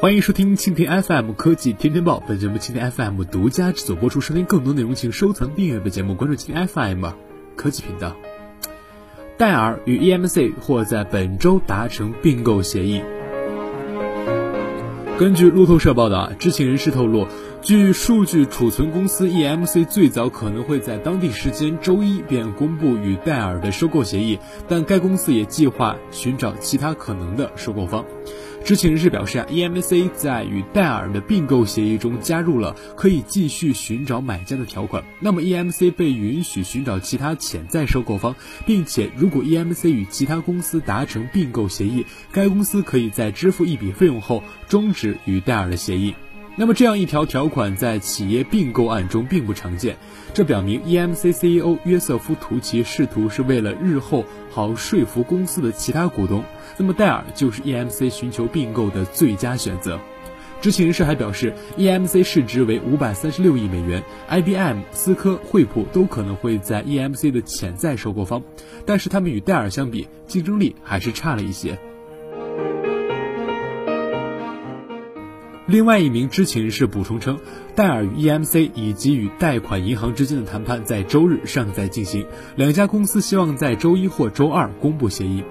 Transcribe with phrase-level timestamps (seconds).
[0.00, 4.18] 欢迎收听蜻蜓 FM 科技天天报，本节目蜻蜓 FM 独家制作播出。
[4.18, 7.04] 收听更多内容，请收藏订阅本节目，关注蜻蜓 FM
[7.54, 8.16] 科技频道。
[9.36, 13.02] 戴尔与 EMC 或在本周达成并购协议。
[15.18, 17.26] 根据路透社报道，知情人士透露，
[17.60, 28.02] 据数据储存公司 EMC 最早可能会在当地时间周一便公布与戴尔的收购协议，但该公司也计划寻找其他可能的收购方。
[28.62, 35.02] 知情人士表示啊，EMC 在与戴尔的并购协议中加入了可以继续寻找买家的条款。
[35.18, 46.14] 那么，EMC 被允许寻找其他潜在收购方，并且如果 EMC 与其他公司达成并购协议，该公司可以在支付一笔费用后终止与戴尔的协议。
[46.60, 49.96] 那么这样一条条款在企业并购案中并不常见，
[50.34, 56.44] 这表明 EMC CEO 约瑟夫·图奇试图是为了日后好说服公司的其他股东。
[56.76, 59.98] 那么戴尔就是 EMC 寻求并购的最佳选择。
[60.60, 68.42] 知情人士还表示，EMC 市值为五百三十六亿美元，IBM、思科、惠普都可能会在 EMC 的潜在收购方，
[68.84, 71.78] 但是他们与戴尔相比，竞争力还是差了一些。
[75.70, 77.38] 另外一名知情人士补充称，
[77.76, 82.26] 戴尔与 EMC 以及与贷款银行之间的谈判在周日尚在进行，
[82.56, 85.44] 两家公司希望在周一或周二公布协议。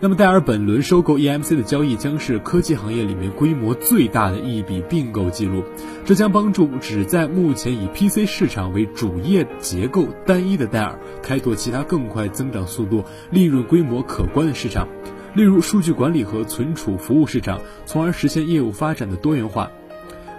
[0.00, 5.62] 那么，戴尔本轮收购 EMC 的交易将是科技行业里面规模最大的一笔并购记录，
[6.06, 14.88] 这将帮助只在目前以 PC 市场为主业结构单一的戴尔开拓其他更快增长速度、利润规模可观的市场。
[15.34, 19.70] 例如数据管理和存储服务市场，从而实现业务发展的多元化。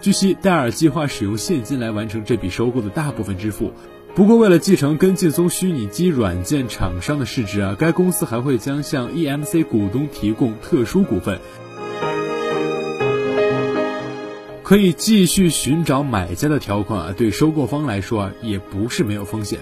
[0.00, 3.72] 据悉，戴尔计划使用现金来完成这笔收购的大部分支付。
[4.14, 11.38] 不过，为了继承跟劲松虚拟机软件厂商的市值啊，该公司还会将向 EMC 股东提供特殊股份，
[14.62, 19.60] 可以继续寻找买家的条款啊，对收购方来说啊，也不是没有风险。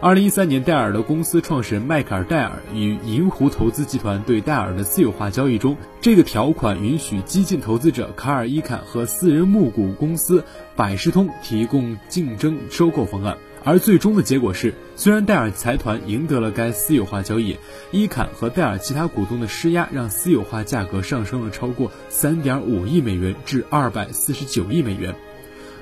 [0.00, 10.44] 二零一三年，戴尔的公司创始人迈克尔·戴尔与银湖投资集团对戴尔的私有化交易中，这个条款允许激进投资者卡尔·伊坎和私人募股公司
[10.76, 13.36] 百事通提供竞争收购方案。
[13.64, 17.56] 而最终的结果是，虽然戴尔财团赢得了该私有化交易，
[17.90, 25.12] 伊坎和戴尔其他股东的施压让私有化价格上升了超过三点五亿美元至二百四十九亿美元。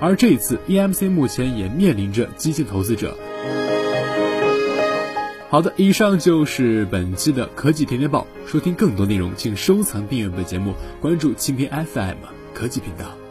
[0.00, 3.14] 而这一次，EMC 目前也面临着激进投资者。
[5.48, 8.26] 好的，以上就是本期的科技天天报。
[8.46, 12.16] 收听更多内容，请收藏订阅本节目，关注蜻蜓 FM
[12.52, 13.25] 科技频道。